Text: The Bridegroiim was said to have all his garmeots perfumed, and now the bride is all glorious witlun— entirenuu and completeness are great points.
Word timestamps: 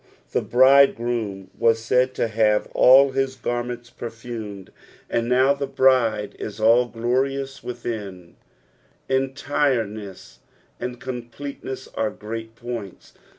The 0.31 0.41
Bridegroiim 0.41 1.49
was 1.55 1.77
said 1.77 2.15
to 2.15 2.27
have 2.27 2.65
all 2.73 3.11
his 3.11 3.35
garmeots 3.35 3.91
perfumed, 3.95 4.71
and 5.11 5.29
now 5.29 5.53
the 5.53 5.67
bride 5.67 6.35
is 6.39 6.59
all 6.59 6.87
glorious 6.87 7.59
witlun— 7.61 8.33
entirenuu 9.19 10.37
and 10.79 10.99
completeness 10.99 11.87
are 11.89 12.09
great 12.09 12.55
points. 12.55 13.13